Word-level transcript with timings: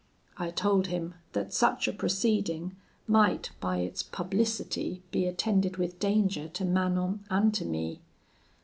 I 0.35 0.49
told 0.49 0.87
him 0.87 1.13
that 1.33 1.53
such 1.53 1.87
a 1.87 1.93
proceeding 1.93 2.75
might 3.05 3.51
by 3.59 3.77
its 3.81 4.01
publicity 4.01 5.03
be 5.11 5.27
attended 5.27 5.77
with 5.77 5.99
danger 5.99 6.47
to 6.47 6.65
Manon 6.65 7.23
and 7.29 7.53
to 7.53 7.65
me. 7.65 8.01